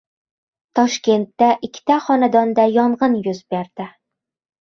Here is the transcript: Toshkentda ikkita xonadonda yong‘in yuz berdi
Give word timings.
Toshkentda 0.77 1.49
ikkita 1.67 1.97
xonadonda 2.05 2.65
yong‘in 2.79 3.19
yuz 3.29 3.43
berdi 3.55 3.87